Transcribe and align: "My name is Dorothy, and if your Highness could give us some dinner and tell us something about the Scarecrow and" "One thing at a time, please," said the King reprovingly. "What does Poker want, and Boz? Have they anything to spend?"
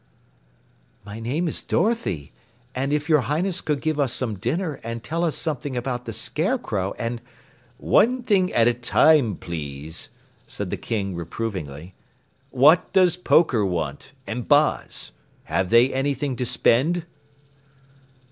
"My 1.05 1.19
name 1.19 1.47
is 1.47 1.61
Dorothy, 1.61 2.33
and 2.73 2.91
if 2.91 3.07
your 3.07 3.21
Highness 3.21 3.61
could 3.61 3.81
give 3.81 3.99
us 3.99 4.11
some 4.11 4.33
dinner 4.39 4.81
and 4.83 5.03
tell 5.03 5.23
us 5.23 5.35
something 5.35 5.77
about 5.77 6.05
the 6.05 6.11
Scarecrow 6.11 6.95
and" 6.97 7.21
"One 7.77 8.23
thing 8.23 8.51
at 8.51 8.67
a 8.67 8.73
time, 8.73 9.35
please," 9.35 10.09
said 10.47 10.71
the 10.71 10.75
King 10.75 11.13
reprovingly. 11.15 11.93
"What 12.49 12.91
does 12.93 13.15
Poker 13.15 13.63
want, 13.63 14.13
and 14.25 14.47
Boz? 14.47 15.11
Have 15.43 15.69
they 15.69 15.93
anything 15.93 16.35
to 16.37 16.47
spend?" 16.47 17.05